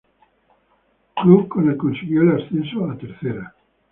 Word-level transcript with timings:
Club 1.15 1.47
con 1.47 1.67
el 1.67 1.73
que 1.73 1.77
consiguió 1.77 2.23
el 2.23 2.41
ascenso 2.43 2.89
a 2.89 2.97
Tercera. 2.97 3.53